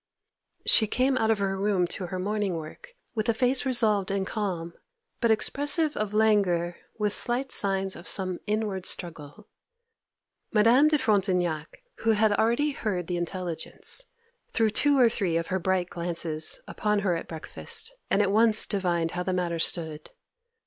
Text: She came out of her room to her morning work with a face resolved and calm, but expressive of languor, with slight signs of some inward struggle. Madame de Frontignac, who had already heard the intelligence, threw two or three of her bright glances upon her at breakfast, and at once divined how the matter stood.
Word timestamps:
She 0.65 0.87
came 0.87 1.15
out 1.19 1.29
of 1.29 1.37
her 1.37 1.55
room 1.59 1.85
to 1.89 2.07
her 2.07 2.17
morning 2.17 2.55
work 2.55 2.95
with 3.13 3.29
a 3.29 3.35
face 3.35 3.67
resolved 3.67 4.09
and 4.09 4.25
calm, 4.25 4.73
but 5.19 5.29
expressive 5.29 5.95
of 5.95 6.11
languor, 6.11 6.77
with 6.97 7.13
slight 7.13 7.51
signs 7.51 7.95
of 7.95 8.07
some 8.07 8.39
inward 8.47 8.87
struggle. 8.87 9.47
Madame 10.51 10.87
de 10.87 10.97
Frontignac, 10.97 11.83
who 11.97 12.13
had 12.13 12.33
already 12.33 12.71
heard 12.71 13.05
the 13.05 13.17
intelligence, 13.17 14.05
threw 14.53 14.71
two 14.71 14.97
or 14.97 15.07
three 15.07 15.37
of 15.37 15.49
her 15.53 15.59
bright 15.59 15.91
glances 15.91 16.59
upon 16.67 16.97
her 17.01 17.15
at 17.15 17.27
breakfast, 17.27 17.93
and 18.09 18.23
at 18.23 18.31
once 18.31 18.65
divined 18.65 19.11
how 19.11 19.21
the 19.21 19.33
matter 19.33 19.59
stood. 19.59 20.09